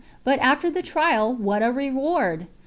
But 0.23 0.39
after 0.39 0.71
the 0.71 0.81
trial 0.81 1.31
what 1.31 1.61
a 1.61 1.71
reward! 1.71 2.47